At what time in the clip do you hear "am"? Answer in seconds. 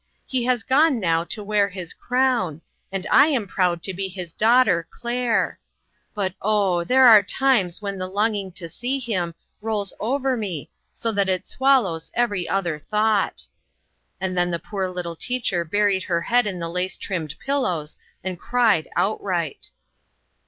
3.27-3.45